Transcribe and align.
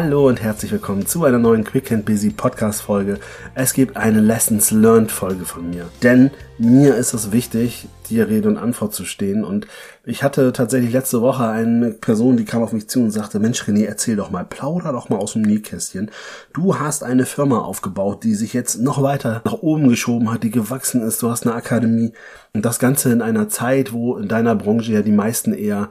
Hallo 0.00 0.28
und 0.28 0.40
herzlich 0.40 0.70
willkommen 0.70 1.06
zu 1.06 1.24
einer 1.24 1.40
neuen 1.40 1.64
Quick 1.64 1.90
and 1.90 2.04
Busy 2.04 2.30
Podcast 2.30 2.82
Folge. 2.82 3.18
Es 3.56 3.72
gibt 3.72 3.96
eine 3.96 4.20
Lessons 4.20 4.70
Learned 4.70 5.10
Folge 5.10 5.44
von 5.44 5.70
mir. 5.70 5.88
Denn 6.04 6.30
mir 6.58 6.96
ist 6.96 7.14
es 7.14 7.30
wichtig, 7.30 7.88
dir 8.10 8.28
Rede 8.28 8.48
und 8.48 8.56
Antwort 8.56 8.92
zu 8.92 9.04
stehen. 9.04 9.44
Und 9.44 9.66
ich 10.04 10.22
hatte 10.22 10.52
tatsächlich 10.52 10.92
letzte 10.92 11.20
Woche 11.20 11.46
eine 11.46 11.90
Person, 11.90 12.36
die 12.36 12.44
kam 12.44 12.62
auf 12.62 12.72
mich 12.72 12.88
zu 12.88 13.00
und 13.00 13.10
sagte, 13.10 13.38
Mensch 13.38 13.62
René, 13.62 13.86
erzähl 13.86 14.16
doch 14.16 14.30
mal, 14.30 14.44
plauder 14.44 14.92
doch 14.92 15.08
mal 15.08 15.18
aus 15.18 15.34
dem 15.34 15.42
Nähkästchen. 15.42 16.10
Du 16.52 16.78
hast 16.78 17.04
eine 17.04 17.26
Firma 17.26 17.60
aufgebaut, 17.60 18.24
die 18.24 18.34
sich 18.34 18.52
jetzt 18.52 18.80
noch 18.80 19.02
weiter 19.02 19.40
nach 19.44 19.54
oben 19.54 19.88
geschoben 19.88 20.32
hat, 20.32 20.42
die 20.42 20.50
gewachsen 20.50 21.02
ist. 21.02 21.22
Du 21.22 21.30
hast 21.30 21.46
eine 21.46 21.54
Akademie. 21.54 22.12
Und 22.52 22.64
das 22.64 22.78
Ganze 22.78 23.12
in 23.12 23.22
einer 23.22 23.48
Zeit, 23.48 23.92
wo 23.92 24.16
in 24.16 24.28
deiner 24.28 24.56
Branche 24.56 24.92
ja 24.92 25.02
die 25.02 25.12
meisten 25.12 25.52
eher 25.52 25.90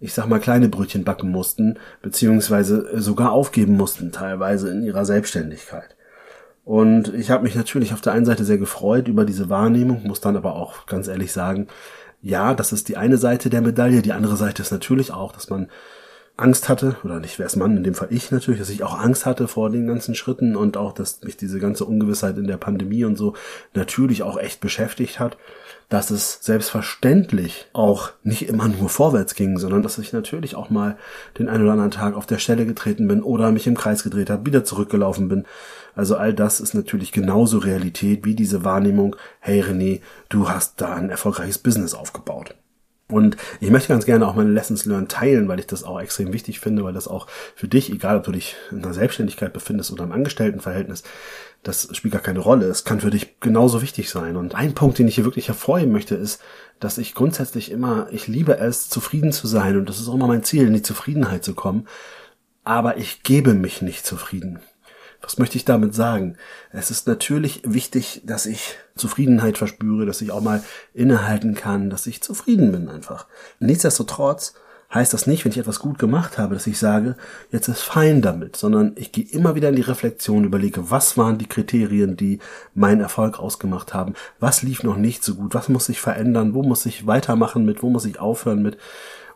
ich 0.00 0.14
sag 0.14 0.28
mal, 0.28 0.38
kleine 0.38 0.68
Brötchen 0.68 1.02
backen 1.02 1.30
mussten, 1.30 1.76
beziehungsweise 2.02 3.00
sogar 3.00 3.32
aufgeben 3.32 3.76
mussten, 3.76 4.12
teilweise 4.12 4.70
in 4.70 4.84
ihrer 4.84 5.04
Selbstständigkeit. 5.04 5.96
Und 6.68 7.14
ich 7.14 7.30
habe 7.30 7.44
mich 7.44 7.54
natürlich 7.54 7.94
auf 7.94 8.02
der 8.02 8.12
einen 8.12 8.26
Seite 8.26 8.44
sehr 8.44 8.58
gefreut 8.58 9.08
über 9.08 9.24
diese 9.24 9.48
Wahrnehmung, 9.48 10.02
muss 10.06 10.20
dann 10.20 10.36
aber 10.36 10.54
auch 10.54 10.84
ganz 10.84 11.08
ehrlich 11.08 11.32
sagen, 11.32 11.68
ja, 12.20 12.52
das 12.52 12.74
ist 12.74 12.90
die 12.90 12.98
eine 12.98 13.16
Seite 13.16 13.48
der 13.48 13.62
Medaille, 13.62 14.02
die 14.02 14.12
andere 14.12 14.36
Seite 14.36 14.60
ist 14.60 14.70
natürlich 14.70 15.10
auch, 15.10 15.32
dass 15.32 15.48
man 15.48 15.70
Angst 16.38 16.68
hatte, 16.68 16.96
oder 17.04 17.20
nicht 17.20 17.38
wer 17.38 17.46
es 17.46 17.56
Mann, 17.56 17.76
in 17.76 17.84
dem 17.84 17.94
Fall 17.94 18.08
ich 18.10 18.30
natürlich, 18.30 18.60
dass 18.60 18.70
ich 18.70 18.82
auch 18.82 18.98
Angst 18.98 19.26
hatte 19.26 19.48
vor 19.48 19.70
den 19.70 19.86
ganzen 19.86 20.14
Schritten 20.14 20.56
und 20.56 20.76
auch, 20.76 20.92
dass 20.92 21.22
mich 21.22 21.36
diese 21.36 21.58
ganze 21.58 21.84
Ungewissheit 21.84 22.38
in 22.38 22.46
der 22.46 22.56
Pandemie 22.56 23.04
und 23.04 23.16
so 23.16 23.34
natürlich 23.74 24.22
auch 24.22 24.38
echt 24.38 24.60
beschäftigt 24.60 25.20
hat 25.20 25.36
dass 25.88 26.10
es 26.10 26.40
selbstverständlich 26.42 27.66
auch 27.72 28.10
nicht 28.22 28.46
immer 28.48 28.68
nur 28.68 28.88
vorwärts 28.88 29.34
ging, 29.34 29.58
sondern 29.58 29.82
dass 29.82 29.98
ich 29.98 30.12
natürlich 30.12 30.54
auch 30.54 30.68
mal 30.68 30.98
den 31.38 31.48
einen 31.48 31.62
oder 31.62 31.72
anderen 31.72 31.90
Tag 31.90 32.14
auf 32.14 32.26
der 32.26 32.38
Stelle 32.38 32.66
getreten 32.66 33.08
bin 33.08 33.22
oder 33.22 33.52
mich 33.52 33.66
im 33.66 33.76
Kreis 33.76 34.02
gedreht 34.02 34.28
habe, 34.28 34.44
wieder 34.44 34.64
zurückgelaufen 34.64 35.28
bin. 35.28 35.46
Also 35.94 36.16
all 36.16 36.34
das 36.34 36.60
ist 36.60 36.74
natürlich 36.74 37.10
genauso 37.10 37.58
Realität 37.58 38.24
wie 38.26 38.34
diese 38.34 38.64
Wahrnehmung, 38.64 39.16
hey 39.40 39.62
René, 39.62 40.00
du 40.28 40.50
hast 40.50 40.80
da 40.80 40.94
ein 40.94 41.10
erfolgreiches 41.10 41.58
Business 41.58 41.94
aufgebaut. 41.94 42.54
Und 43.10 43.38
ich 43.60 43.70
möchte 43.70 43.88
ganz 43.88 44.04
gerne 44.04 44.26
auch 44.26 44.34
meine 44.34 44.50
Lessons 44.50 44.84
Learned 44.84 45.10
teilen, 45.10 45.48
weil 45.48 45.58
ich 45.58 45.66
das 45.66 45.82
auch 45.82 45.98
extrem 45.98 46.32
wichtig 46.34 46.60
finde, 46.60 46.84
weil 46.84 46.92
das 46.92 47.08
auch 47.08 47.26
für 47.54 47.66
dich, 47.66 47.90
egal 47.90 48.18
ob 48.18 48.24
du 48.24 48.32
dich 48.32 48.56
in 48.70 48.84
einer 48.84 48.92
Selbstständigkeit 48.92 49.54
befindest 49.54 49.90
oder 49.92 50.04
im 50.04 50.12
Angestelltenverhältnis, 50.12 51.04
das 51.62 51.88
spielt 51.96 52.12
gar 52.12 52.22
keine 52.22 52.40
Rolle. 52.40 52.66
Es 52.66 52.84
kann 52.84 53.00
für 53.00 53.10
dich 53.10 53.40
genauso 53.40 53.80
wichtig 53.80 54.10
sein. 54.10 54.36
Und 54.36 54.54
ein 54.54 54.74
Punkt, 54.74 54.98
den 54.98 55.08
ich 55.08 55.14
hier 55.14 55.24
wirklich 55.24 55.48
hervorheben 55.48 55.92
möchte, 55.92 56.14
ist, 56.14 56.40
dass 56.80 56.98
ich 56.98 57.14
grundsätzlich 57.14 57.70
immer, 57.70 58.08
ich 58.10 58.28
liebe 58.28 58.58
es, 58.58 58.90
zufrieden 58.90 59.32
zu 59.32 59.46
sein. 59.46 59.78
Und 59.78 59.88
das 59.88 59.98
ist 59.98 60.08
auch 60.08 60.14
immer 60.14 60.28
mein 60.28 60.44
Ziel, 60.44 60.66
in 60.66 60.74
die 60.74 60.82
Zufriedenheit 60.82 61.44
zu 61.44 61.54
kommen. 61.54 61.88
Aber 62.62 62.98
ich 62.98 63.22
gebe 63.22 63.54
mich 63.54 63.80
nicht 63.80 64.04
zufrieden. 64.04 64.60
Was 65.20 65.38
möchte 65.38 65.56
ich 65.56 65.64
damit 65.64 65.94
sagen? 65.94 66.36
Es 66.72 66.90
ist 66.90 67.06
natürlich 67.06 67.62
wichtig, 67.64 68.22
dass 68.24 68.46
ich 68.46 68.76
Zufriedenheit 68.96 69.58
verspüre, 69.58 70.06
dass 70.06 70.20
ich 70.20 70.30
auch 70.30 70.40
mal 70.40 70.62
innehalten 70.94 71.54
kann, 71.54 71.90
dass 71.90 72.06
ich 72.06 72.22
zufrieden 72.22 72.70
bin 72.72 72.88
einfach. 72.88 73.26
Nichtsdestotrotz 73.58 74.54
heißt 74.92 75.12
das 75.12 75.26
nicht, 75.26 75.44
wenn 75.44 75.52
ich 75.52 75.58
etwas 75.58 75.80
gut 75.80 75.98
gemacht 75.98 76.38
habe, 76.38 76.54
dass 76.54 76.66
ich 76.66 76.78
sage, 76.78 77.16
jetzt 77.50 77.68
ist 77.68 77.82
fein 77.82 78.22
damit, 78.22 78.56
sondern 78.56 78.92
ich 78.96 79.12
gehe 79.12 79.24
immer 79.24 79.54
wieder 79.54 79.68
in 79.68 79.76
die 79.76 79.82
Reflexion, 79.82 80.44
überlege, 80.44 80.90
was 80.90 81.18
waren 81.18 81.36
die 81.36 81.48
Kriterien, 81.48 82.16
die 82.16 82.38
meinen 82.74 83.00
Erfolg 83.00 83.38
ausgemacht 83.38 83.92
haben, 83.92 84.14
was 84.40 84.62
lief 84.62 84.82
noch 84.82 84.96
nicht 84.96 85.22
so 85.22 85.34
gut, 85.34 85.54
was 85.54 85.68
muss 85.68 85.88
ich 85.88 86.00
verändern, 86.00 86.54
wo 86.54 86.62
muss 86.62 86.86
ich 86.86 87.06
weitermachen 87.06 87.66
mit, 87.66 87.82
wo 87.82 87.90
muss 87.90 88.06
ich 88.06 88.18
aufhören 88.18 88.62
mit. 88.62 88.78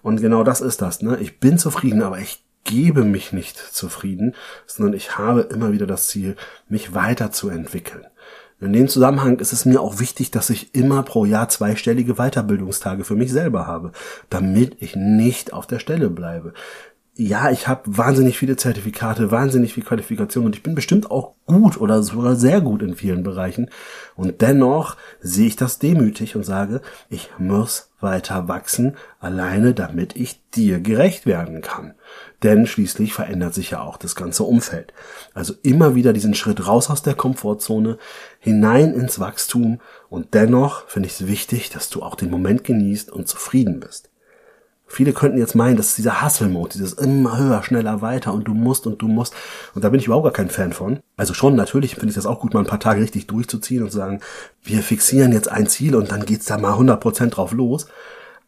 Und 0.01 0.21
genau 0.21 0.43
das 0.43 0.61
ist 0.61 0.81
das. 0.81 1.03
Ne? 1.03 1.19
Ich 1.21 1.39
bin 1.39 1.59
zufrieden, 1.59 2.03
aber 2.03 2.19
ich 2.19 2.43
gebe 2.65 3.05
mich 3.05 3.33
nicht 3.33 3.57
zufrieden, 3.59 4.35
sondern 4.67 4.95
ich 4.95 5.19
habe 5.19 5.43
immer 5.43 5.73
wieder 5.73 5.87
das 5.87 6.09
Ziel, 6.09 6.37
mich 6.69 6.95
weiterzuentwickeln. 6.95 8.07
In 8.61 8.73
dem 8.73 8.87
Zusammenhang 8.87 9.41
ist 9.41 9.53
es 9.53 9.65
mir 9.65 9.81
auch 9.81 9.99
wichtig, 9.99 10.31
dass 10.31 10.49
ich 10.49 10.73
immer 10.73 11.03
pro 11.03 11.25
Jahr 11.25 11.49
zweistellige 11.49 12.15
Weiterbildungstage 12.15 13.03
für 13.03 13.17
mich 13.17 13.33
selber 13.33 13.67
habe, 13.67 13.91
damit 14.31 14.77
ich 14.81 14.95
nicht 14.95 15.53
auf 15.53 15.67
der 15.67 15.81
Stelle 15.81 16.11
bleibe 16.11 16.55
ja, 17.15 17.51
ich 17.51 17.69
habe 17.69 17.83
wahnsinnig 17.99 18.39
viele 18.39 18.57
Zertifikate, 18.57 19.31
wahnsinnig 19.31 19.75
viel 19.75 19.85
Qualifikation 19.85 20.47
und 20.47 20.57
ich 20.57 20.63
bin 20.63 20.75
bestimmt 20.75 21.11
auch 21.11 21.35
gut 21.45 21.79
oder 21.79 22.03
sogar 22.03 22.37
sehr 22.37 22.63
gut 22.63 22.81
in 22.81 22.97
vielen 22.97 23.23
Bereichen. 23.23 23.69
Und 24.17 24.41
dennoch 24.41 24.97
sehe 25.21 25.47
ich 25.47 25.57
das 25.57 25.79
demütig 25.79 26.37
und 26.37 26.45
sage, 26.45 26.81
ich 27.11 27.29
muss 27.37 27.91
weiter 28.01 28.49
wachsen, 28.49 28.97
alleine 29.21 29.75
damit 29.75 30.17
ich 30.17 30.41
dir 30.53 30.81
gerecht 30.81 31.27
werden 31.27 31.61
kann. 31.61 31.95
Denn 32.43 32.67
schließlich 32.67 33.13
verändert 33.13 33.53
sich 33.53 33.73
ja 33.73 33.83
auch 33.83 33.99
das 33.99 34.17
ganze 34.17 34.45
Umfeld. 34.45 34.95
Also 35.35 35.53
immer 35.63 35.95
wieder 35.95 36.15
diesen 36.15 36.35
Schritt 36.35 36.67
raus 36.67 36.89
aus 36.89 37.03
der 37.03 37.15
Komfortzone, 37.15 37.99
hinein 38.39 38.95
ins 38.95 39.21
Wachstum 39.21 39.81
und 40.09 40.33
dennoch 40.33 40.89
finde 40.89 41.09
ich 41.09 41.21
es 41.21 41.27
wichtig, 41.27 41.69
dass 41.69 41.91
du 41.91 42.03
auch 42.03 42.15
den 42.15 42.31
Moment 42.31 42.65
genießt 42.65 43.13
und 43.13 43.29
zufrieden 43.29 43.81
bist. 43.81 44.12
Viele 44.95 45.15
könnten 45.15 45.39
jetzt 45.39 45.55
meinen, 45.55 45.79
das 45.79 45.89
ist 45.89 45.97
dieser 45.97 46.23
Hustle-Mode, 46.23 46.75
dieses 46.75 46.93
immer 46.93 47.39
höher, 47.39 47.63
schneller, 47.63 48.03
weiter 48.03 48.35
und 48.35 48.45
du 48.47 48.53
musst 48.53 48.87
und 48.87 49.01
du 49.01 49.09
musst. 49.09 49.33
Und 49.75 49.85
da 49.85 49.89
bin 49.89 49.99
ich 49.99 50.05
überhaupt 50.05 50.25
gar 50.25 50.35
kein 50.35 50.51
Fan 50.51 50.75
von. 50.75 51.01
Also 51.17 51.33
schon, 51.33 51.57
natürlich 51.57 51.95
finde 51.95 52.11
ich 52.11 52.15
das 52.15 52.27
auch 52.27 52.41
gut, 52.41 52.53
mal 52.53 52.61
ein 52.61 52.67
paar 52.67 52.79
Tage 52.79 53.01
richtig 53.01 53.27
durchzuziehen 53.27 53.83
und 53.83 53.91
zu 53.91 53.97
sagen, 53.97 54.21
wir 54.63 54.83
fixieren 54.83 55.33
jetzt 55.33 55.51
ein 55.51 55.67
Ziel 55.67 55.97
und 55.97 56.13
dann 56.13 56.27
geht's 56.27 56.45
da 56.45 56.59
mal 56.59 56.75
100% 56.75 57.31
drauf 57.31 57.53
los. 57.53 57.87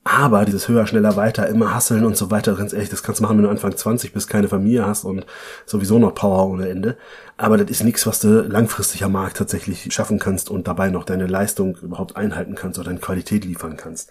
Aber 0.06 0.44
dieses 0.44 0.68
höher, 0.68 0.86
schneller, 0.86 1.16
weiter, 1.16 1.48
immer 1.48 1.74
hasseln 1.74 2.04
und 2.04 2.14
so 2.14 2.30
weiter, 2.30 2.54
ganz 2.56 2.74
ehrlich, 2.74 2.90
das 2.90 3.02
kannst 3.02 3.20
du 3.20 3.22
machen, 3.22 3.38
wenn 3.38 3.44
du 3.44 3.50
Anfang 3.50 3.74
20 3.74 4.12
bist, 4.12 4.28
keine 4.28 4.48
Familie 4.48 4.86
hast 4.86 5.04
und 5.04 5.24
sowieso 5.64 5.98
noch 5.98 6.14
Power 6.14 6.46
ohne 6.46 6.68
Ende. 6.68 6.98
Aber 7.38 7.56
das 7.56 7.70
ist 7.70 7.84
nichts, 7.84 8.06
was 8.06 8.20
du 8.20 8.42
langfristig 8.42 9.02
am 9.02 9.12
Markt 9.12 9.38
tatsächlich 9.38 9.94
schaffen 9.94 10.18
kannst 10.18 10.50
und 10.50 10.68
dabei 10.68 10.90
noch 10.90 11.04
deine 11.04 11.26
Leistung 11.26 11.76
überhaupt 11.76 12.16
einhalten 12.16 12.54
kannst 12.54 12.78
oder 12.78 12.90
deine 12.90 13.00
Qualität 13.00 13.46
liefern 13.46 13.78
kannst. 13.78 14.10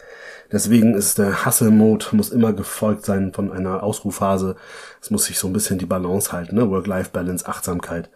Deswegen 0.52 0.96
ist 0.96 1.20
der 1.20 1.46
Hustle-Mode, 1.46 2.08
muss 2.14 2.32
immer 2.32 2.54
gefolgt 2.54 3.06
sein 3.06 3.32
von 3.32 3.52
einer 3.52 3.84
Ausrufphase. 3.84 4.56
Es 5.00 5.12
muss 5.12 5.26
sich 5.26 5.38
so 5.38 5.46
ein 5.46 5.54
bisschen 5.54 5.78
die 5.78 5.86
Balance 5.86 6.32
halten, 6.32 6.56
ne? 6.56 6.72
Work-Life-Balance, 6.72 7.48
Achtsamkeit. 7.48 8.10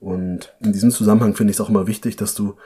Und 0.00 0.52
in 0.60 0.72
diesem 0.72 0.90
Zusammenhang 0.90 1.36
finde 1.36 1.52
ich 1.52 1.58
es 1.58 1.60
auch 1.60 1.70
immer 1.70 1.86
wichtig, 1.86 2.16
dass 2.16 2.34
du 2.34 2.56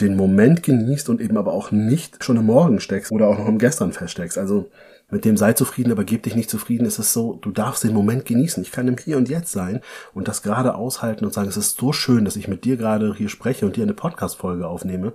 den 0.00 0.16
Moment 0.16 0.62
genießt 0.62 1.08
und 1.08 1.20
eben 1.20 1.36
aber 1.36 1.52
auch 1.52 1.70
nicht 1.70 2.24
schon 2.24 2.36
im 2.36 2.46
Morgen 2.46 2.80
steckst 2.80 3.12
oder 3.12 3.28
auch 3.28 3.38
noch 3.38 3.48
im 3.48 3.58
Gestern 3.58 3.92
feststeckst. 3.92 4.38
Also 4.38 4.70
mit 5.10 5.24
dem 5.24 5.36
sei 5.36 5.52
zufrieden, 5.52 5.92
aber 5.92 6.02
gib 6.02 6.22
dich 6.22 6.34
nicht 6.34 6.50
zufrieden, 6.50 6.86
ist 6.86 6.98
es 6.98 7.12
so, 7.12 7.38
du 7.40 7.50
darfst 7.50 7.84
den 7.84 7.92
Moment 7.92 8.24
genießen. 8.24 8.62
Ich 8.62 8.72
kann 8.72 8.88
im 8.88 8.96
Hier 8.96 9.16
und 9.16 9.28
Jetzt 9.28 9.52
sein 9.52 9.80
und 10.12 10.26
das 10.26 10.42
gerade 10.42 10.74
aushalten 10.74 11.24
und 11.24 11.32
sagen, 11.32 11.48
es 11.48 11.56
ist 11.56 11.78
so 11.78 11.92
schön, 11.92 12.24
dass 12.24 12.36
ich 12.36 12.48
mit 12.48 12.64
dir 12.64 12.76
gerade 12.76 13.14
hier 13.14 13.28
spreche 13.28 13.66
und 13.66 13.76
dir 13.76 13.84
eine 13.84 13.94
Podcast-Folge 13.94 14.66
aufnehme. 14.66 15.12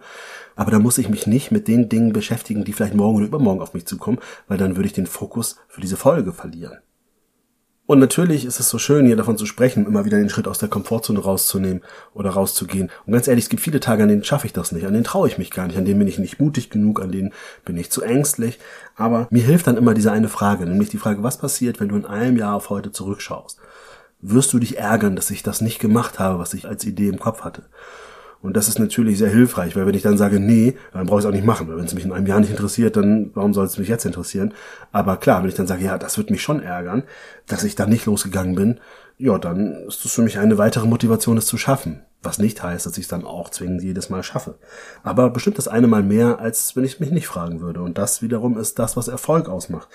Aber 0.56 0.72
da 0.72 0.79
muss 0.79 0.97
ich 1.00 1.09
mich 1.09 1.28
nicht 1.28 1.51
mit 1.51 1.67
den 1.67 1.90
Dingen 1.90 2.13
beschäftigen, 2.13 2.63
die 2.63 2.73
vielleicht 2.73 2.96
morgen 2.96 3.17
oder 3.17 3.25
übermorgen 3.25 3.61
auf 3.61 3.73
mich 3.73 3.85
zukommen, 3.85 4.19
weil 4.47 4.57
dann 4.57 4.75
würde 4.75 4.88
ich 4.88 4.94
den 4.94 5.07
Fokus 5.07 5.57
für 5.67 5.81
diese 5.81 5.97
Folge 5.97 6.31
verlieren. 6.34 6.78
Und 7.89 7.97
natürlich 7.97 8.45
ist 8.45 8.59
es 8.59 8.69
so 8.69 8.77
schön, 8.77 9.07
hier 9.07 9.16
davon 9.16 9.35
zu 9.35 9.47
sprechen, 9.47 9.88
immer 9.88 10.05
wieder 10.05 10.19
den 10.19 10.29
Schritt 10.29 10.47
aus 10.47 10.59
der 10.59 10.69
Komfortzone 10.69 11.22
rauszunehmen 11.22 11.81
oder 12.13 12.29
rauszugehen. 12.29 12.91
Und 13.07 13.13
ganz 13.13 13.27
ehrlich, 13.27 13.45
es 13.45 13.50
gibt 13.50 13.63
viele 13.63 13.79
Tage, 13.79 14.03
an 14.03 14.09
denen 14.09 14.23
schaffe 14.23 14.45
ich 14.45 14.53
das 14.53 14.72
nicht, 14.72 14.85
an 14.85 14.94
denen 14.94 15.05
traue 15.05 15.27
ich 15.27 15.39
mich 15.39 15.50
gar 15.50 15.66
nicht, 15.66 15.75
an 15.75 15.85
denen 15.85 15.97
bin 15.97 16.07
ich 16.07 16.19
nicht 16.19 16.39
mutig 16.39 16.69
genug, 16.69 17.01
an 17.01 17.11
denen 17.11 17.33
bin 17.66 17.78
ich 17.78 17.89
zu 17.89 18.03
ängstlich. 18.03 18.59
Aber 18.95 19.28
mir 19.31 19.41
hilft 19.41 19.66
dann 19.66 19.75
immer 19.75 19.95
diese 19.95 20.11
eine 20.11 20.29
Frage, 20.29 20.67
nämlich 20.67 20.89
die 20.89 20.99
Frage, 20.99 21.23
was 21.23 21.39
passiert, 21.39 21.79
wenn 21.79 21.89
du 21.89 21.95
in 21.95 22.05
einem 22.05 22.38
Jahr 22.38 22.53
auf 22.53 22.69
heute 22.69 22.91
zurückschaust? 22.91 23.57
Wirst 24.22 24.53
du 24.53 24.59
dich 24.59 24.78
ärgern, 24.78 25.16
dass 25.16 25.31
ich 25.31 25.41
das 25.41 25.59
nicht 25.59 25.79
gemacht 25.79 26.19
habe, 26.19 26.38
was 26.38 26.53
ich 26.53 26.67
als 26.67 26.85
Idee 26.85 27.09
im 27.09 27.17
Kopf 27.17 27.41
hatte? 27.41 27.63
Und 28.41 28.55
das 28.55 28.69
ist 28.69 28.79
natürlich 28.79 29.17
sehr 29.17 29.29
hilfreich, 29.29 29.75
weil 29.75 29.85
wenn 29.85 29.95
ich 29.95 30.01
dann 30.01 30.17
sage, 30.17 30.39
nee, 30.39 30.75
dann 30.94 31.05
brauche 31.05 31.19
ich 31.19 31.25
es 31.25 31.29
auch 31.29 31.35
nicht 31.35 31.45
machen. 31.45 31.67
Weil 31.67 31.77
wenn 31.77 31.85
es 31.85 31.94
mich 31.94 32.05
in 32.05 32.13
einem 32.13 32.25
Jahr 32.25 32.39
nicht 32.39 32.51
interessiert, 32.51 32.95
dann 32.95 33.31
warum 33.33 33.53
soll 33.53 33.66
es 33.66 33.77
mich 33.77 33.89
jetzt 33.89 34.05
interessieren? 34.05 34.53
Aber 34.91 35.17
klar, 35.17 35.41
wenn 35.41 35.49
ich 35.49 35.55
dann 35.55 35.67
sage, 35.67 35.84
ja, 35.84 35.97
das 35.97 36.17
wird 36.17 36.29
mich 36.29 36.41
schon 36.41 36.61
ärgern, 36.61 37.03
dass 37.47 37.64
ich 37.64 37.75
da 37.75 37.85
nicht 37.85 38.05
losgegangen 38.05 38.55
bin, 38.55 38.79
ja, 39.17 39.37
dann 39.37 39.87
ist 39.87 40.05
das 40.05 40.14
für 40.14 40.22
mich 40.22 40.40
eine 40.40 40.58
weitere 40.58 40.87
Motivation, 40.87 41.37
es 41.37 41.46
zu 41.46 41.58
schaffen. 41.58 42.02
Was 42.21 42.37
nicht 42.37 42.61
heißt, 42.61 42.85
dass 42.85 42.97
ich 42.97 43.05
es 43.05 43.09
dann 43.09 43.23
auch 43.23 43.49
zwingend 43.49 43.81
jedes 43.81 44.09
Mal 44.09 44.23
schaffe. 44.23 44.55
Aber 45.03 45.29
bestimmt 45.29 45.57
das 45.57 45.69
eine 45.69 45.87
Mal 45.87 46.03
mehr, 46.03 46.39
als 46.39 46.75
wenn 46.75 46.83
ich 46.83 46.99
mich 46.99 47.11
nicht 47.11 47.27
fragen 47.27 47.61
würde. 47.61 47.81
Und 47.81 47.97
das 47.97 48.21
wiederum 48.21 48.57
ist 48.57 48.77
das, 48.77 48.97
was 48.97 49.07
Erfolg 49.07 49.47
ausmacht. 49.47 49.87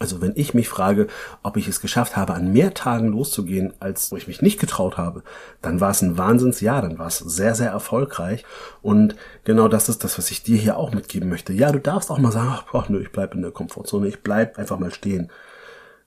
Also 0.00 0.20
wenn 0.20 0.32
ich 0.34 0.54
mich 0.54 0.68
frage, 0.68 1.06
ob 1.44 1.56
ich 1.56 1.68
es 1.68 1.80
geschafft 1.80 2.16
habe, 2.16 2.34
an 2.34 2.52
mehr 2.52 2.74
Tagen 2.74 3.08
loszugehen, 3.08 3.74
als 3.78 4.10
wo 4.10 4.16
ich 4.16 4.26
mich 4.26 4.42
nicht 4.42 4.58
getraut 4.58 4.96
habe, 4.96 5.22
dann 5.62 5.80
war 5.80 5.90
es 5.90 6.02
ein 6.02 6.18
Wahnsinnsjahr, 6.18 6.82
dann 6.82 6.98
war 6.98 7.06
es 7.06 7.18
sehr, 7.18 7.54
sehr 7.54 7.70
erfolgreich. 7.70 8.44
Und 8.82 9.14
genau 9.44 9.68
das 9.68 9.88
ist 9.88 10.02
das, 10.02 10.18
was 10.18 10.32
ich 10.32 10.42
dir 10.42 10.56
hier 10.56 10.78
auch 10.78 10.92
mitgeben 10.92 11.28
möchte. 11.28 11.52
Ja, 11.52 11.70
du 11.70 11.78
darfst 11.78 12.10
auch 12.10 12.18
mal 12.18 12.32
sagen, 12.32 12.50
ach, 12.50 12.64
boah, 12.72 12.86
nö, 12.88 13.00
ich 13.00 13.12
bleib 13.12 13.34
in 13.34 13.42
der 13.42 13.52
Komfortzone, 13.52 14.08
ich 14.08 14.24
bleib 14.24 14.58
einfach 14.58 14.80
mal 14.80 14.92
stehen. 14.92 15.30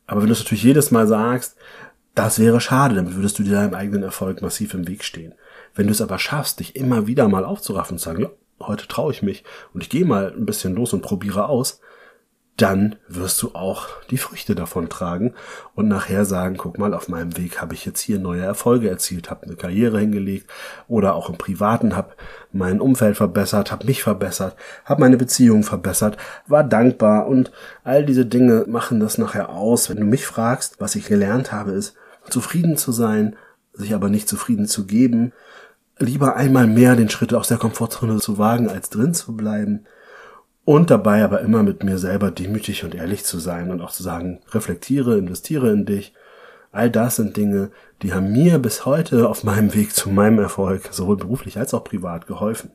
Aber 0.06 0.20
wenn 0.20 0.28
du 0.28 0.34
es 0.34 0.40
natürlich 0.40 0.64
jedes 0.64 0.92
Mal 0.92 1.08
sagst, 1.08 1.56
das 2.16 2.40
wäre 2.40 2.60
schade, 2.60 2.96
damit 2.96 3.16
würdest 3.16 3.40
du 3.40 3.44
dir 3.44 3.54
deinem 3.54 3.74
eigenen 3.74 4.04
Erfolg 4.04 4.42
massiv 4.42 4.74
im 4.74 4.88
Weg 4.88 5.04
stehen. 5.04 5.34
Wenn 5.74 5.88
du 5.88 5.92
es 5.92 6.02
aber 6.02 6.20
schaffst, 6.20 6.60
dich 6.60 6.76
immer 6.76 7.08
wieder 7.08 7.28
mal 7.28 7.46
aufzuraffen 7.46 7.96
und 7.96 8.00
zu 8.00 8.06
sagen, 8.06 8.22
ja, 8.24 8.30
heute 8.60 8.88
traue 8.88 9.12
ich 9.12 9.22
mich 9.22 9.44
und 9.74 9.82
ich 9.82 9.90
gehe 9.90 10.06
mal 10.06 10.34
ein 10.36 10.46
bisschen 10.46 10.76
los 10.76 10.94
und 10.94 11.02
probiere 11.02 11.48
aus, 11.48 11.80
dann 12.58 12.96
wirst 13.08 13.42
du 13.42 13.56
auch 13.56 13.88
die 14.10 14.18
Früchte 14.18 14.54
davon 14.54 14.90
tragen 14.90 15.34
und 15.74 15.88
nachher 15.88 16.26
sagen, 16.26 16.58
guck 16.58 16.78
mal, 16.78 16.94
auf 16.94 17.08
meinem 17.08 17.36
Weg 17.38 17.62
habe 17.62 17.74
ich 17.74 17.86
jetzt 17.86 18.02
hier 18.02 18.20
neue 18.20 18.44
Erfolge 18.44 18.90
erzielt, 18.90 19.32
habe 19.32 19.44
eine 19.44 19.56
Karriere 19.56 20.00
hingelegt 20.00 20.50
oder 20.88 21.16
auch 21.16 21.30
im 21.30 21.38
Privaten 21.38 21.96
habe 21.96 22.14
mein 22.52 22.80
Umfeld 22.80 23.18
verbessert, 23.18 23.72
habe 23.72 23.88
mich 23.88 24.04
verbessert, 24.04 24.56
habe 24.86 25.02
meine 25.02 25.18
Beziehung 25.18 25.64
verbessert, 25.64 26.18
war 26.48 26.64
dankbar 26.64 27.28
und 27.28 27.52
all 27.84 28.06
diese 28.06 28.26
Dinge 28.26 28.66
machen 28.68 29.00
das 29.00 29.18
nachher 29.18 29.50
aus. 29.50 29.90
Wenn 29.90 29.98
du 29.98 30.06
mich 30.06 30.28
fragst, 30.28 30.80
was 30.80 30.96
ich 30.96 31.06
gelernt 31.06 31.52
habe, 31.52 31.72
ist 31.72 31.96
zufrieden 32.30 32.78
zu 32.78 32.92
sein, 32.92 33.36
sich 33.74 33.96
aber 33.96 34.10
nicht 34.10 34.28
zufrieden 34.28 34.68
zu 34.68 34.86
geben, 34.86 35.32
lieber 35.98 36.36
einmal 36.36 36.68
mehr 36.68 36.96
den 36.96 37.10
Schritt 37.10 37.34
aus 37.34 37.48
der 37.48 37.58
Komfortzone 37.58 38.18
zu 38.18 38.38
wagen, 38.38 38.70
als 38.70 38.90
drin 38.90 39.14
zu 39.14 39.36
bleiben 39.36 39.86
und 40.66 40.90
dabei 40.90 41.24
aber 41.24 41.42
immer 41.42 41.64
mit 41.64 41.84
mir 41.84 41.98
selber 41.98 42.32
demütig 42.32 42.84
und 42.84 42.96
ehrlich 42.96 43.24
zu 43.24 43.40
sein 43.40 43.72
und 43.72 43.82
auch 43.82 43.92
zu 43.92 44.04
sagen, 44.04 44.40
reflektiere, 44.52 45.18
investiere 45.18 45.72
in 45.72 45.86
dich. 45.86 46.14
All 46.72 46.90
das 46.90 47.18
sind 47.18 47.36
Dinge, 47.36 47.72
die 48.02 48.14
haben 48.14 48.32
mir 48.32 48.60
bis 48.60 48.86
heute 48.86 49.28
auf 49.28 49.44
meinem 49.44 49.74
Weg 49.74 49.94
zu 49.94 50.10
meinem 50.10 50.40
Erfolg, 50.40 50.90
sowohl 50.92 51.18
beruflich 51.18 51.58
als 51.58 51.74
auch 51.74 51.84
privat, 51.84 52.28
geholfen. 52.28 52.72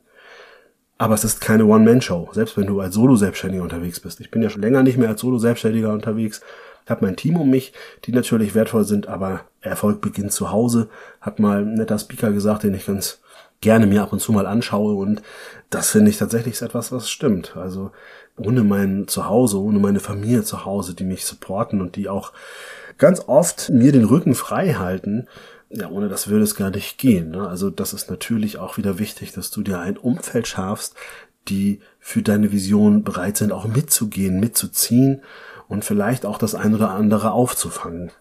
Aber 0.99 1.13
es 1.13 1.23
ist 1.23 1.41
keine 1.41 1.65
One-Man-Show, 1.65 2.29
selbst 2.33 2.57
wenn 2.57 2.67
du 2.67 2.79
als 2.79 2.95
Solo-Selbstständiger 2.95 3.63
unterwegs 3.63 3.99
bist. 3.99 4.19
Ich 4.19 4.31
bin 4.31 4.41
ja 4.41 4.49
schon 4.49 4.61
länger 4.61 4.83
nicht 4.83 4.97
mehr 4.97 5.09
als 5.09 5.21
Solo-Selbstständiger 5.21 5.93
unterwegs. 5.93 6.41
Ich 6.85 6.89
habe 6.89 7.05
mein 7.05 7.15
Team 7.15 7.37
um 7.37 7.49
mich, 7.49 7.73
die 8.05 8.11
natürlich 8.11 8.55
wertvoll 8.55 8.83
sind, 8.83 9.07
aber 9.07 9.41
Erfolg 9.61 10.01
beginnt 10.01 10.31
zu 10.31 10.51
Hause, 10.51 10.89
hat 11.21 11.39
mal 11.39 11.61
ein 11.61 11.75
netter 11.75 11.99
Speaker 11.99 12.31
gesagt, 12.31 12.63
den 12.63 12.73
ich 12.73 12.85
ganz 12.85 13.19
gerne 13.61 13.87
mir 13.87 14.03
ab 14.03 14.13
und 14.13 14.19
zu 14.19 14.31
mal 14.31 14.45
anschaue 14.45 14.95
und 14.95 15.21
das 15.69 15.89
finde 15.89 16.11
ich 16.11 16.17
tatsächlich 16.17 16.61
etwas, 16.61 16.91
was 16.91 17.09
stimmt. 17.09 17.57
Also 17.57 17.91
ohne 18.37 18.63
mein 18.63 19.07
Zuhause, 19.07 19.59
ohne 19.59 19.79
meine 19.79 19.99
Familie 19.99 20.43
zu 20.43 20.65
Hause, 20.65 20.93
die 20.93 21.03
mich 21.03 21.25
supporten 21.25 21.81
und 21.81 21.95
die 21.95 22.07
auch 22.07 22.33
ganz 22.97 23.23
oft 23.27 23.69
mir 23.69 23.91
den 23.91 24.05
Rücken 24.05 24.35
frei 24.35 24.73
halten, 24.73 25.27
ja, 25.69 25.89
ohne 25.89 26.07
das 26.07 26.29
würde 26.29 26.43
es 26.43 26.55
gar 26.55 26.69
nicht 26.69 26.97
gehen. 26.97 27.31
Ne? 27.31 27.47
Also 27.47 27.69
das 27.69 27.93
ist 27.93 28.09
natürlich 28.09 28.57
auch 28.57 28.77
wieder 28.77 28.99
wichtig, 28.99 29.33
dass 29.33 29.51
du 29.51 29.61
dir 29.61 29.79
ein 29.79 29.97
Umfeld 29.97 30.47
schaffst, 30.47 30.95
die 31.49 31.81
für 31.99 32.21
deine 32.21 32.51
Vision 32.51 33.03
bereit 33.03 33.37
sind, 33.37 33.51
auch 33.51 33.65
mitzugehen, 33.65 34.39
mitzuziehen 34.39 35.21
und 35.67 35.83
vielleicht 35.83 36.25
auch 36.25 36.37
das 36.37 36.55
ein 36.55 36.73
oder 36.73 36.91
andere 36.91 37.31
aufzufangen. 37.31 38.11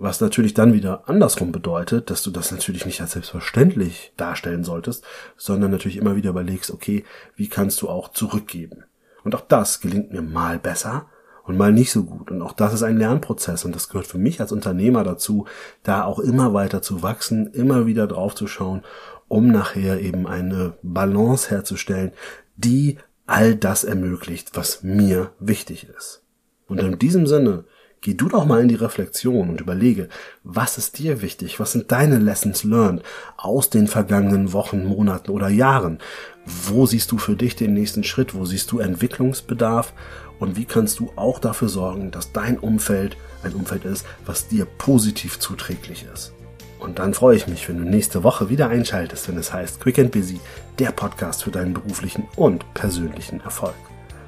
Was 0.00 0.20
natürlich 0.20 0.54
dann 0.54 0.74
wieder 0.74 1.08
andersrum 1.08 1.50
bedeutet, 1.50 2.08
dass 2.08 2.22
du 2.22 2.30
das 2.30 2.52
natürlich 2.52 2.86
nicht 2.86 3.00
als 3.00 3.12
selbstverständlich 3.12 4.12
darstellen 4.16 4.62
solltest, 4.62 5.04
sondern 5.36 5.72
natürlich 5.72 5.96
immer 5.96 6.14
wieder 6.14 6.30
überlegst, 6.30 6.70
okay, 6.70 7.04
wie 7.34 7.48
kannst 7.48 7.82
du 7.82 7.88
auch 7.88 8.12
zurückgeben? 8.12 8.84
Und 9.24 9.34
auch 9.34 9.40
das 9.40 9.80
gelingt 9.80 10.12
mir 10.12 10.22
mal 10.22 10.60
besser 10.60 11.06
und 11.42 11.56
mal 11.56 11.72
nicht 11.72 11.90
so 11.90 12.04
gut. 12.04 12.30
Und 12.30 12.42
auch 12.42 12.52
das 12.52 12.74
ist 12.74 12.84
ein 12.84 12.96
Lernprozess 12.96 13.64
und 13.64 13.74
das 13.74 13.88
gehört 13.88 14.06
für 14.06 14.18
mich 14.18 14.40
als 14.40 14.52
Unternehmer 14.52 15.02
dazu, 15.02 15.46
da 15.82 16.04
auch 16.04 16.20
immer 16.20 16.54
weiter 16.54 16.80
zu 16.80 17.02
wachsen, 17.02 17.48
immer 17.48 17.86
wieder 17.86 18.06
drauf 18.06 18.36
zu 18.36 18.46
schauen, 18.46 18.84
um 19.26 19.48
nachher 19.48 20.00
eben 20.00 20.28
eine 20.28 20.74
Balance 20.84 21.50
herzustellen, 21.50 22.12
die 22.56 22.98
all 23.26 23.56
das 23.56 23.82
ermöglicht, 23.82 24.52
was 24.54 24.84
mir 24.84 25.32
wichtig 25.40 25.88
ist. 25.88 26.22
Und 26.68 26.78
in 26.78 27.00
diesem 27.00 27.26
Sinne 27.26 27.64
Geh 28.00 28.14
du 28.14 28.28
doch 28.28 28.44
mal 28.44 28.62
in 28.62 28.68
die 28.68 28.76
Reflexion 28.76 29.50
und 29.50 29.60
überlege, 29.60 30.08
was 30.44 30.78
ist 30.78 30.98
dir 30.98 31.20
wichtig? 31.20 31.58
Was 31.58 31.72
sind 31.72 31.90
deine 31.90 32.18
Lessons 32.18 32.62
learned 32.62 33.02
aus 33.36 33.70
den 33.70 33.88
vergangenen 33.88 34.52
Wochen, 34.52 34.86
Monaten 34.86 35.32
oder 35.32 35.48
Jahren? 35.48 35.98
Wo 36.44 36.86
siehst 36.86 37.10
du 37.10 37.18
für 37.18 37.34
dich 37.34 37.56
den 37.56 37.74
nächsten 37.74 38.04
Schritt? 38.04 38.34
Wo 38.34 38.44
siehst 38.44 38.70
du 38.70 38.78
Entwicklungsbedarf? 38.78 39.92
Und 40.38 40.56
wie 40.56 40.64
kannst 40.64 41.00
du 41.00 41.10
auch 41.16 41.40
dafür 41.40 41.68
sorgen, 41.68 42.12
dass 42.12 42.32
dein 42.32 42.58
Umfeld 42.58 43.16
ein 43.42 43.52
Umfeld 43.54 43.84
ist, 43.84 44.06
was 44.24 44.46
dir 44.46 44.64
positiv 44.64 45.40
zuträglich 45.40 46.06
ist? 46.12 46.32
Und 46.78 47.00
dann 47.00 47.14
freue 47.14 47.36
ich 47.36 47.48
mich, 47.48 47.68
wenn 47.68 47.78
du 47.78 47.84
nächste 47.84 48.22
Woche 48.22 48.48
wieder 48.48 48.68
einschaltest, 48.68 49.28
wenn 49.28 49.36
es 49.36 49.52
heißt 49.52 49.80
Quick 49.80 49.98
and 49.98 50.12
Busy, 50.12 50.38
der 50.78 50.92
Podcast 50.92 51.42
für 51.42 51.50
deinen 51.50 51.74
beruflichen 51.74 52.28
und 52.36 52.72
persönlichen 52.74 53.40
Erfolg. 53.40 53.74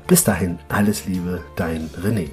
Bis 0.09 0.25
dahin, 0.25 0.59
alles 0.69 1.07
Liebe, 1.07 1.45
dein 1.55 1.89
René. 2.03 2.31